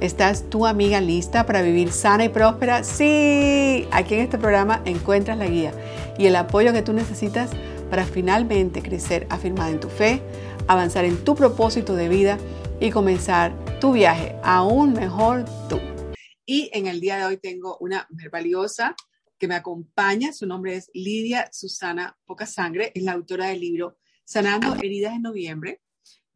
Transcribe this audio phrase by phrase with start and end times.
[0.00, 2.84] ¿Estás tu amiga lista para vivir sana y próspera?
[2.84, 5.72] Sí, aquí en este programa encuentras la guía
[6.16, 7.50] y el apoyo que tú necesitas
[7.90, 10.22] para finalmente crecer afirmada en tu fe,
[10.68, 12.38] avanzar en tu propósito de vida
[12.78, 15.80] y comenzar tu viaje aún mejor tú.
[16.46, 18.94] Y en el día de hoy tengo una mujer valiosa
[19.36, 20.32] que me acompaña.
[20.32, 22.92] Su nombre es Lidia Susana Poca Sangre.
[22.94, 25.80] Es la autora del libro Sanando Heridas en Noviembre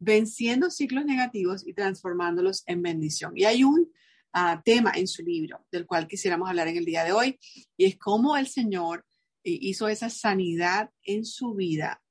[0.03, 3.33] venciendo ciclos negativos y transformándolos en bendición.
[3.35, 3.91] Y hay un
[4.33, 7.39] ah, tema en su libro del cual quisiéramos hablar en el día de hoy
[7.77, 9.05] y es cómo el Señor
[9.43, 12.01] eh, hizo esa sanidad en su vida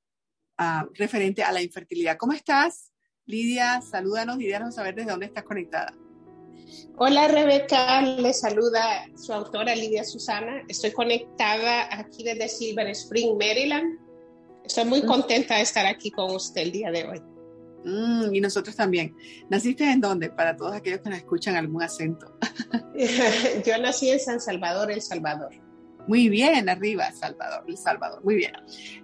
[0.57, 2.17] ah, referente a la infertilidad.
[2.17, 2.91] ¿Cómo estás,
[3.25, 3.81] Lidia?
[3.81, 5.93] Salúdanos y déjanos saber desde dónde estás conectada.
[6.97, 10.63] Hola Rebeca, le saluda su autora Lidia Susana.
[10.67, 13.99] Estoy conectada aquí desde Silver Spring, Maryland.
[14.65, 17.32] Estoy muy contenta de estar aquí con usted el día de hoy.
[17.85, 19.15] Mm, y nosotros también.
[19.49, 20.29] ¿Naciste en dónde?
[20.29, 22.37] Para todos aquellos que nos escuchan algún acento.
[23.65, 25.51] Yo nací en San Salvador, El Salvador.
[26.07, 28.23] Muy bien, arriba, Salvador, El Salvador.
[28.23, 28.53] Muy bien.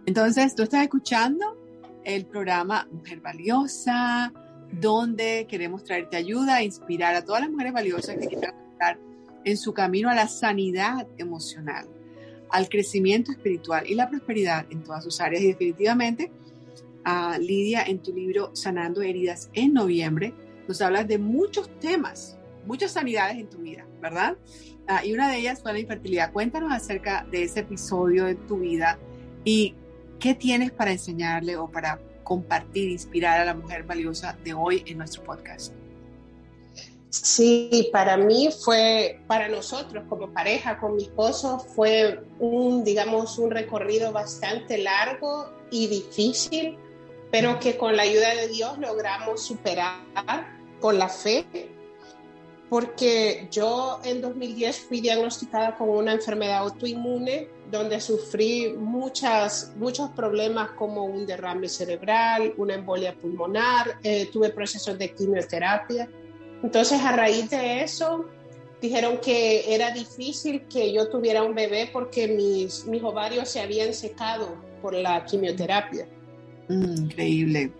[0.05, 1.57] Entonces, tú estás escuchando
[2.03, 4.33] el programa Mujer Valiosa,
[4.71, 8.99] donde queremos traerte ayuda e inspirar a todas las mujeres valiosas que quieran estar
[9.45, 11.87] en su camino a la sanidad emocional,
[12.49, 15.41] al crecimiento espiritual y la prosperidad en todas sus áreas.
[15.41, 16.31] Y definitivamente,
[17.03, 20.33] a Lidia en tu libro Sanando Heridas en noviembre,
[20.67, 24.37] nos hablas de muchos temas, muchas sanidades en tu vida, ¿verdad?
[24.87, 26.31] Ah, y una de ellas fue la infertilidad.
[26.31, 28.99] Cuéntanos acerca de ese episodio de tu vida
[29.43, 29.75] y
[30.19, 34.97] qué tienes para enseñarle o para compartir, inspirar a la mujer valiosa de hoy en
[34.99, 35.73] nuestro podcast.
[37.09, 43.49] Sí, para mí fue, para nosotros como pareja, con mi esposo, fue un, digamos, un
[43.49, 46.77] recorrido bastante largo y difícil,
[47.31, 49.99] pero que con la ayuda de Dios logramos superar
[50.79, 51.45] con la fe,
[52.69, 60.71] porque yo en 2010 fui diagnosticada con una enfermedad autoinmune donde sufrí muchas, muchos problemas
[60.71, 66.09] como un derrame cerebral, una embolia pulmonar, eh, tuve procesos de quimioterapia.
[66.63, 68.25] Entonces a raíz de eso
[68.81, 73.93] dijeron que era difícil que yo tuviera un bebé porque mis, mis ovarios se habían
[73.93, 76.07] secado por la quimioterapia.
[76.69, 77.73] Mm, increíble.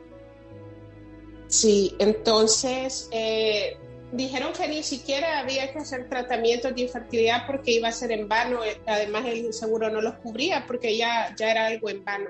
[1.48, 3.78] Sí, entonces eh,
[4.12, 8.28] dijeron que ni siquiera había que hacer tratamientos de infertilidad porque iba a ser en
[8.28, 8.64] vano.
[8.64, 12.30] Eh, además, el seguro no los cubría porque ya, ya era algo en vano.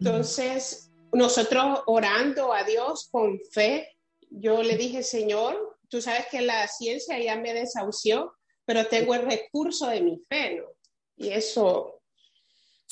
[0.00, 3.88] Entonces, nosotros orando a Dios con fe,
[4.30, 8.34] yo le dije, Señor, tú sabes que la ciencia ya me desahució,
[8.64, 10.64] pero tengo el recurso de mi fe, ¿no?
[11.16, 11.93] Y eso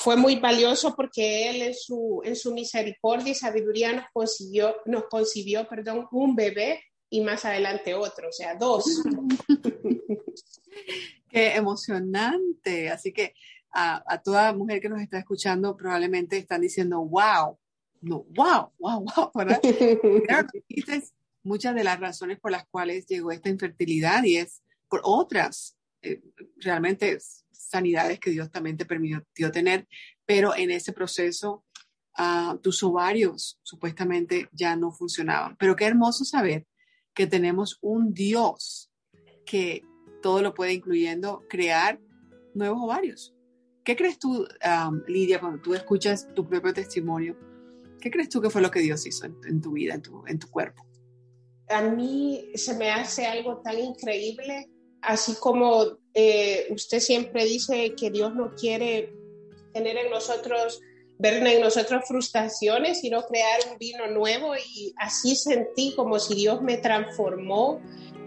[0.02, 5.04] fue muy valioso porque Él en su, en su misericordia y sabiduría nos concibió, nos
[5.04, 8.84] concibió perdón, un bebé y más adelante otro, o sea, dos.
[11.30, 12.90] Qué emocionante.
[12.90, 13.34] Así que
[13.70, 17.58] a, a, toda mujer que nos está escuchando probablemente están diciendo, wow,
[18.00, 19.60] no, wow, wow, wow, ¿verdad?
[21.44, 26.22] muchas de las razones por las cuales llegó esta infertilidad y es por otras eh,
[26.56, 27.18] realmente
[27.50, 29.86] sanidades que Dios también te permitió tener,
[30.26, 31.64] pero en ese proceso
[32.18, 35.56] uh, tus ovarios supuestamente ya no funcionaban.
[35.58, 36.66] Pero qué hermoso saber
[37.14, 38.90] que tenemos un Dios
[39.44, 39.82] que
[40.22, 42.00] todo lo puede, incluyendo crear
[42.54, 43.34] nuevos ovarios.
[43.84, 44.46] ¿Qué crees tú,
[45.08, 47.36] Lidia, cuando tú escuchas tu propio testimonio?
[48.00, 50.38] ¿Qué crees tú que fue lo que Dios hizo en, tu vida, en tu, en
[50.38, 50.86] tu cuerpo?
[51.68, 54.70] A mí se me hace algo tan increíble,
[55.02, 59.12] así como eh, usted siempre dice que Dios no quiere
[59.72, 60.80] tener en nosotros,
[61.18, 66.62] ver en nosotros frustraciones, sino crear un vino nuevo y así sentí como si Dios
[66.62, 67.80] me transformó.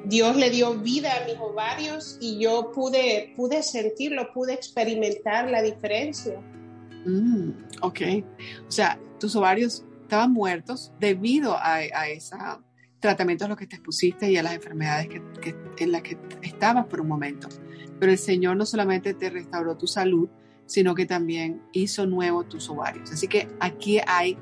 [0.06, 5.64] Dios le dio vida a mis ovarios y yo pude, pude sentirlo, pude experimentar la
[5.64, 6.40] diferencia.
[7.06, 7.52] Mm,
[7.82, 8.02] ok,
[8.68, 12.36] o sea, tus ovarios estaban muertos debido a, a ese
[13.06, 16.86] tratamiento a los que te expusiste y a las enfermedades que, en las que estabas
[16.88, 17.48] por un momento.
[18.00, 20.28] Pero el Señor no solamente te restauró tu salud,
[20.66, 23.12] sino que también hizo nuevo tus ovarios.
[23.12, 24.38] Así que aquí hay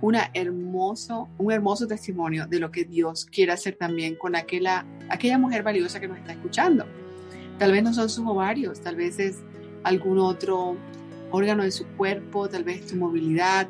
[0.00, 5.36] una hermoso, un hermoso testimonio de lo que Dios quiere hacer también con aquella, aquella
[5.36, 6.86] mujer valiosa que nos está escuchando.
[7.58, 9.42] Tal vez no son sus ovarios, tal vez es
[9.84, 10.76] algún otro
[11.30, 13.68] órgano de su cuerpo, tal vez tu movilidad.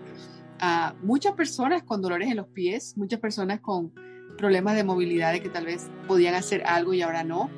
[0.63, 3.93] Uh, muchas personas con dolores en los pies, muchas personas con
[4.41, 7.51] problemas de movilidad de que tal vez podían hacer algo y ahora no.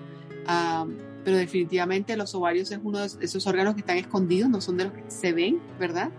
[1.25, 4.84] Pero definitivamente los ovarios es uno de esos órganos que están escondidos, no son de
[4.84, 6.11] los que se ven, ¿verdad?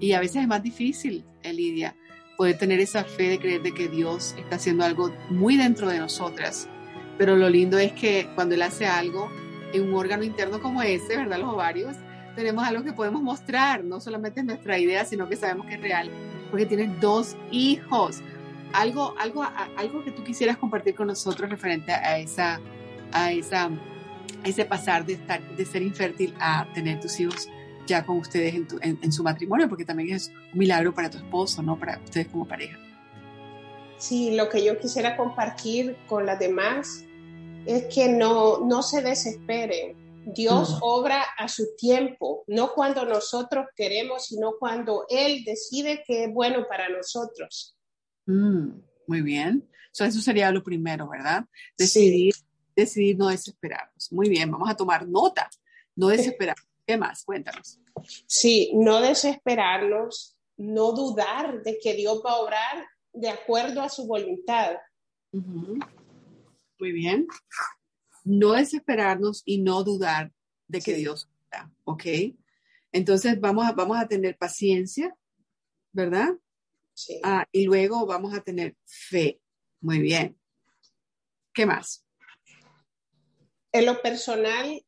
[0.00, 1.94] Y a veces es más difícil, Lidia,
[2.38, 5.98] poder tener esa fe de creer de que Dios está haciendo algo muy dentro de
[5.98, 6.68] nosotras.
[7.18, 9.30] Pero lo lindo es que cuando Él hace algo
[9.72, 11.38] en un órgano interno como ese, ¿verdad?
[11.38, 11.96] Los ovarios,
[12.34, 15.80] tenemos algo que podemos mostrar, no solamente es nuestra idea, sino que sabemos que es
[15.80, 16.10] real,
[16.50, 18.22] porque tienes dos hijos.
[18.76, 19.42] Algo, algo,
[19.76, 22.60] algo que tú quisieras compartir con nosotros referente a esa,
[23.10, 27.48] a esa, a ese pasar de, estar, de ser infértil a tener tus hijos
[27.86, 31.62] ya con ustedes en, en, su matrimonio, porque también es un milagro para tu esposo,
[31.62, 31.78] ¿no?
[31.78, 32.78] Para ustedes como pareja.
[33.96, 37.06] Sí, lo que yo quisiera compartir con las demás
[37.64, 39.96] es que no, no se desesperen.
[40.34, 40.78] Dios mm.
[40.82, 46.66] obra a su tiempo, no cuando nosotros queremos, sino cuando Él decide que es bueno
[46.68, 47.75] para nosotros.
[48.26, 49.68] Mm, muy bien.
[49.92, 51.46] eso sería lo primero, ¿verdad?
[51.78, 52.34] Decidir,
[52.74, 54.12] decidir no desesperarnos.
[54.12, 55.48] Muy bien, vamos a tomar nota.
[55.94, 56.56] No desesperar.
[56.86, 57.24] ¿Qué más?
[57.24, 57.80] Cuéntanos.
[58.26, 64.06] Sí, no desesperarnos, no dudar de que Dios va a obrar de acuerdo a su
[64.06, 64.76] voluntad.
[65.32, 67.26] Muy bien.
[68.24, 70.32] No desesperarnos y no dudar
[70.68, 72.04] de que Dios está, ¿ok?
[72.92, 75.16] Entonces vamos a, vamos a tener paciencia,
[75.92, 76.34] ¿verdad?
[76.96, 77.20] Sí.
[77.22, 79.40] Ah, y luego vamos a tener fe.
[79.80, 80.38] Muy bien.
[81.52, 82.04] ¿Qué más?
[83.70, 84.82] En lo personal,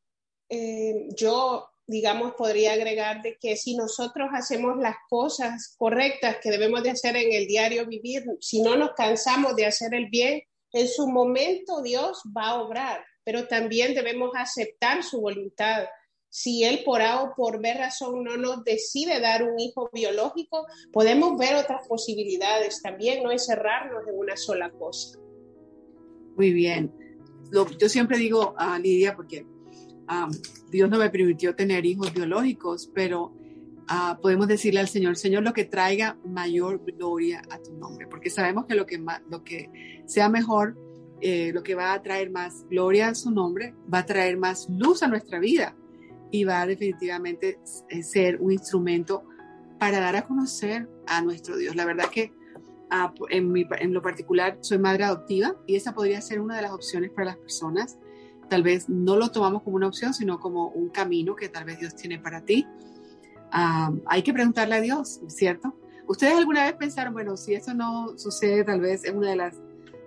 [0.48, 6.82] eh, yo digamos, podría agregar de que si nosotros hacemos las cosas correctas que debemos
[6.82, 10.86] de hacer en el diario vivir, si no nos cansamos de hacer el bien, en
[10.86, 15.86] su momento Dios va a obrar, pero también debemos aceptar su voluntad.
[16.30, 20.66] Si Él por A o por B razón no nos decide dar un hijo biológico,
[20.92, 25.18] podemos ver otras posibilidades también, no encerrarnos en una sola cosa.
[26.36, 26.92] Muy bien.
[27.80, 29.46] yo siempre digo a Lidia, porque
[30.70, 33.32] Dios no me permitió tener hijos biológicos, pero
[33.88, 38.28] ah, podemos decirle al Señor, Señor, lo que traiga mayor gloria a tu nombre, porque
[38.28, 40.76] sabemos que lo que, lo que sea mejor,
[41.22, 44.68] eh, lo que va a traer más gloria a su nombre, va a traer más
[44.68, 45.74] luz a nuestra vida
[46.30, 47.58] y va a definitivamente
[47.88, 49.24] eh, ser un instrumento
[49.78, 51.76] para dar a conocer a nuestro Dios.
[51.76, 52.32] La verdad que
[52.90, 56.72] ah, en, en lo particular soy madre adoptiva y esa podría ser una de las
[56.72, 57.98] opciones para las personas
[58.48, 61.78] tal vez no lo tomamos como una opción, sino como un camino que tal vez
[61.78, 62.66] Dios tiene para ti.
[63.50, 65.74] hay que preguntarle a Dios, ¿cierto?
[66.06, 69.56] ¿Ustedes alguna vez pensaron, bueno, si eso no sucede, tal vez es una de las,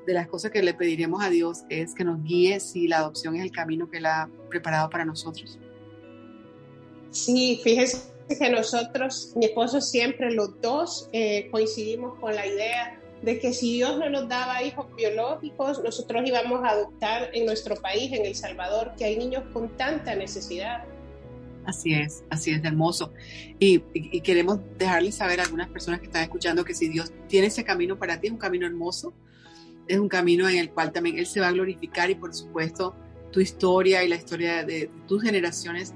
[0.07, 3.35] de las cosas que le pediríamos a Dios, es que nos guíe si la adopción
[3.35, 5.59] es el camino que Él ha preparado para nosotros?
[7.11, 13.39] Sí, fíjese que nosotros, mi esposo siempre, los dos eh, coincidimos con la idea de
[13.39, 18.11] que si Dios no nos daba hijos biológicos, nosotros íbamos a adoptar en nuestro país,
[18.13, 20.85] en El Salvador, que hay niños con tanta necesidad.
[21.65, 23.13] Así es, así es, hermoso.
[23.59, 23.79] Y,
[24.21, 27.99] queremos dejarles saber a algunas personas que están escuchando que si Dios tiene ese camino
[27.99, 29.13] para ti, es un camino hermoso,
[29.87, 32.95] es un camino en el cual también Él se va a glorificar y por supuesto
[33.31, 35.93] tu historia y la historia de tus generaciones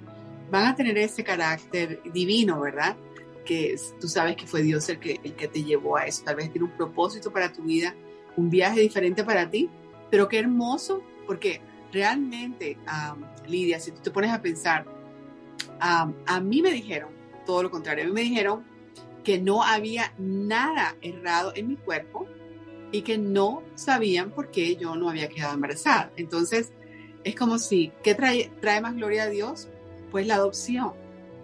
[0.49, 2.95] van a tener ese carácter divino, ¿verdad?
[3.45, 6.23] que tú sabes que fue Dios el que, el que te llevó a eso.
[6.25, 7.95] Tal vez tiene un propósito para tu vida,
[8.35, 9.69] un viaje diferente para ti,
[10.11, 11.61] pero qué hermoso, porque
[11.93, 12.77] realmente,
[13.47, 14.85] Lidia, si tú te pones a pensar,
[15.79, 17.11] a mí me dijeron
[17.45, 18.63] todo lo contrario, a mí me dijeron
[19.23, 22.27] que no había nada errado en mi cuerpo
[22.91, 26.11] y que no sabían por qué yo no había quedado embarazada.
[26.17, 26.71] Entonces,
[27.23, 29.67] es como si, ¿qué trae, trae más gloria a Dios?
[30.15, 30.93] Pues la adopción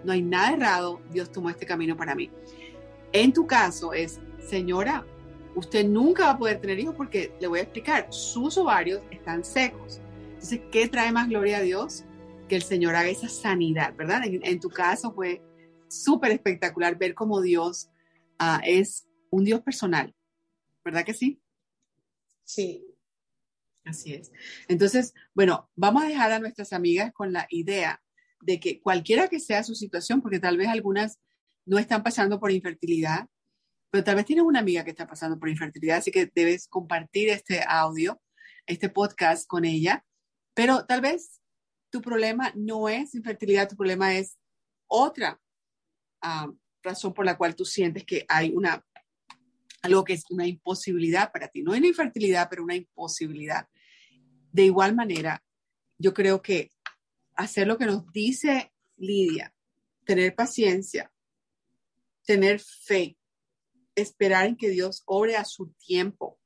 [0.05, 2.31] no hay nada errado, Dios tomó este camino para mí.
[3.11, 5.05] En tu caso es, señora,
[5.55, 9.43] usted nunca va a poder tener hijos porque le voy a explicar, sus ovarios están
[9.43, 9.99] secos.
[10.35, 12.05] Entonces, ¿qué trae más gloria a Dios?
[12.47, 14.21] Que el Señor haga esa sanidad, ¿verdad?
[14.23, 15.41] En, tu caso fue
[15.89, 17.89] súper espectacular ver cómo Dios
[18.39, 20.15] ah, es un Dios personal,
[20.85, 21.41] ¿verdad que sí?
[22.45, 22.85] Sí.
[23.83, 24.31] Así es.
[24.69, 28.01] Entonces, bueno, vamos a dejar a nuestras amigas con la idea
[28.41, 31.19] de que cualquiera que sea su situación, porque tal vez algunas
[31.65, 33.27] no están pasando por infertilidad,
[33.91, 37.29] pero tal vez tienes una amiga que está pasando por infertilidad, así que debes compartir
[37.29, 38.21] este audio,
[38.65, 40.05] este podcast con ella,
[40.53, 41.41] pero tal vez
[41.91, 44.37] tu problema no es infertilidad, tu problema es
[44.87, 45.39] otra
[46.21, 48.83] ah, razón por la cual tú sientes que hay una
[49.81, 53.67] algo que es una imposibilidad para ti, no una infertilidad, pero una imposibilidad.
[54.51, 55.43] De igual manera,
[55.97, 56.69] yo creo que
[57.41, 59.53] hacer lo que nos dice Lidia,
[60.05, 61.11] tener paciencia,
[62.25, 63.17] tener fe,
[63.95, 66.39] esperar en que Dios obre a su tiempo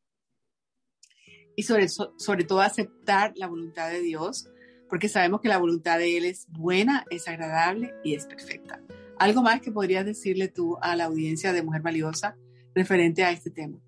[1.56, 4.50] y sobre, todo aceptar la voluntad de Dios,
[4.90, 8.82] porque sabemos que la voluntad de Él es buena, es agradable y es perfecta.
[9.18, 12.38] ¿Algo más que podrías decirle tú a la audiencia de Mujer Valiosa
[12.74, 13.80] referente a este tema?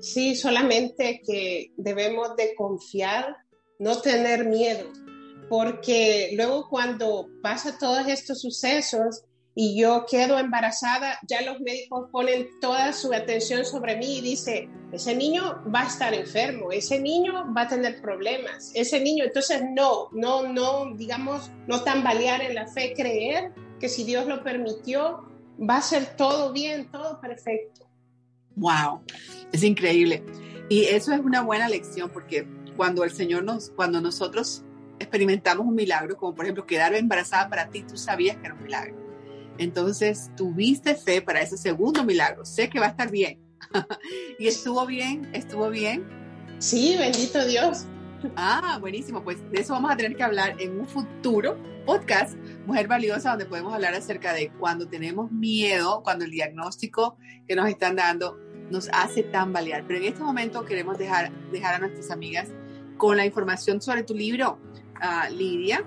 [0.00, 3.36] Sí, solamente que debemos de confiar,
[3.78, 4.90] no tener miedo,
[5.48, 12.48] porque luego cuando pasa todos estos sucesos y yo quedo embarazada, ya los médicos ponen
[12.60, 17.52] toda su atención sobre mí y dice, ese niño va a estar enfermo, ese niño
[17.54, 22.66] va a tener problemas, ese niño, entonces no, no, no, digamos, no tambalear en la
[22.66, 27.86] fe, creer que si Dios lo permitió, va a ser todo bien, todo perfecto.
[28.56, 29.02] Wow,
[29.52, 30.24] es increíble.
[30.68, 32.46] Y eso es una buena lección porque
[32.76, 34.64] cuando el Señor nos, cuando nosotros
[35.02, 38.62] experimentamos un milagro, como por ejemplo quedar embarazada para ti, tú sabías que era un
[38.62, 38.96] milagro.
[39.58, 42.44] Entonces tuviste fe para ese segundo milagro.
[42.44, 43.38] Sé que va a estar bien.
[44.38, 46.04] y estuvo bien, estuvo bien.
[46.58, 47.86] Sí, bendito Dios.
[48.36, 49.22] Ah, buenísimo.
[49.22, 53.46] Pues de eso vamos a tener que hablar en un futuro podcast, Mujer Valiosa, donde
[53.46, 57.16] podemos hablar acerca de cuando tenemos miedo, cuando el diagnóstico
[57.46, 58.38] que nos están dando
[58.70, 59.84] nos hace tambalear.
[59.86, 62.48] Pero en este momento queremos dejar, dejar a nuestras amigas
[62.96, 64.60] con la información sobre tu libro,
[65.30, 65.84] Lidia.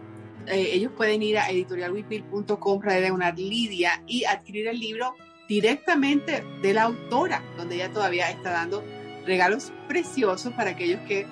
[0.47, 5.15] Eh, ellos pueden ir a editorialwipil.com, diagonal Lidia, y adquirir el libro
[5.47, 8.83] directamente de la autora, donde ella todavía está dando
[9.25, 11.25] regalos preciosos para aquellos que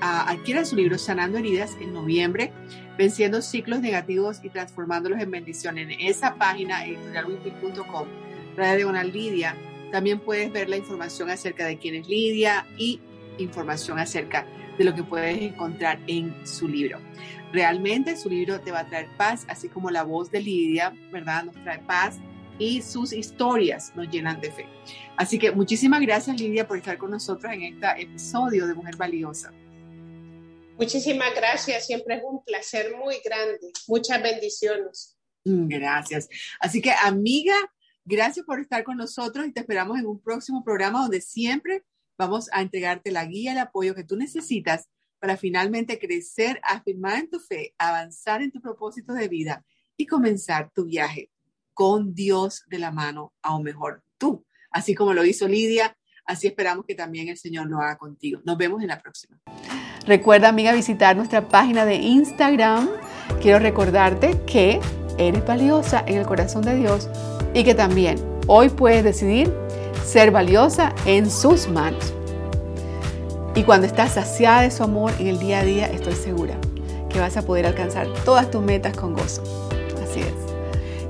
[0.00, 2.52] adquiera su libro Sanando Heridas en noviembre,
[2.96, 5.78] venciendo ciclos negativos y transformándolos en bendición.
[5.78, 8.08] En esa página, editorialwipil.com,
[8.56, 9.56] Radio Diagonal Lidia,
[9.90, 13.00] también puedes ver la información acerca de quién es Lidia y
[13.38, 14.46] información acerca
[14.78, 17.00] de lo que puedes encontrar en su libro.
[17.52, 21.44] Realmente su libro te va a traer paz, así como la voz de Lidia, ¿verdad?
[21.44, 22.18] Nos trae paz
[22.58, 24.66] y sus historias nos llenan de fe.
[25.16, 29.52] Así que muchísimas gracias Lidia por estar con nosotros en este episodio de Mujer Valiosa.
[30.78, 33.72] Muchísimas gracias, siempre es un placer muy grande.
[33.88, 35.18] Muchas bendiciones.
[35.44, 36.28] Mm, gracias.
[36.60, 37.56] Así que amiga,
[38.04, 41.82] gracias por estar con nosotros y te esperamos en un próximo programa donde siempre
[42.18, 44.88] vamos a entregarte la guía, el apoyo que tú necesitas
[45.20, 49.64] para finalmente crecer, afirmar en tu fe, avanzar en tu propósito de vida
[49.96, 51.30] y comenzar tu viaje
[51.72, 54.44] con Dios de la mano, aún mejor tú.
[54.70, 58.40] Así como lo hizo Lidia, así esperamos que también el Señor lo haga contigo.
[58.44, 59.40] Nos vemos en la próxima.
[60.06, 62.88] Recuerda, amiga, visitar nuestra página de Instagram.
[63.40, 64.80] Quiero recordarte que
[65.18, 67.08] eres valiosa en el corazón de Dios
[67.54, 69.52] y que también hoy puedes decidir
[70.08, 72.14] ser valiosa en sus manos.
[73.54, 76.54] Y cuando estás saciada de su amor en el día a día, estoy segura
[77.10, 79.42] que vas a poder alcanzar todas tus metas con gozo.
[80.02, 80.48] Así es.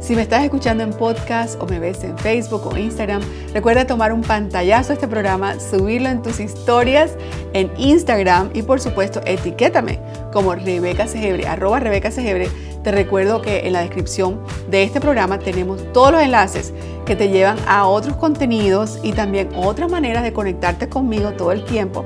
[0.00, 3.20] Si me estás escuchando en podcast o me ves en Facebook o Instagram,
[3.52, 7.12] recuerda tomar un pantallazo a este programa, subirlo en tus historias
[7.52, 10.00] en Instagram y por supuesto etiquétame
[10.32, 12.48] como Rebeca Segebre, arroba Rebeca Segebre.
[12.82, 14.40] Te recuerdo que en la descripción
[14.70, 16.72] de este programa tenemos todos los enlaces
[17.08, 21.64] que te llevan a otros contenidos y también otras maneras de conectarte conmigo todo el
[21.64, 22.04] tiempo.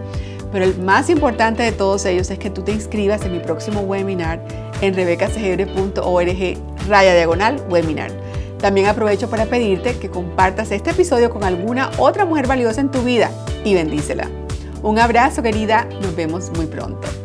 [0.52, 3.80] Pero el más importante de todos ellos es que tú te inscribas en mi próximo
[3.80, 4.40] webinar
[4.80, 8.12] en rebecasegebre.org raya diagonal webinar.
[8.58, 13.02] También aprovecho para pedirte que compartas este episodio con alguna otra mujer valiosa en tu
[13.02, 13.32] vida
[13.64, 14.30] y bendícela.
[14.84, 17.21] Un abrazo querida, nos vemos muy pronto.